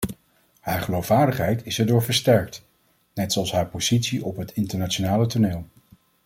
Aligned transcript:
Haar 0.59 0.81
geloofwaardigheid 0.81 1.65
is 1.65 1.79
erdoor 1.79 2.03
versterkt, 2.03 2.63
net 3.13 3.33
zoals 3.33 3.51
haar 3.51 3.67
positie 3.67 4.25
op 4.25 4.35
het 4.37 4.51
internationale 4.53 5.25
toneel. 5.27 5.65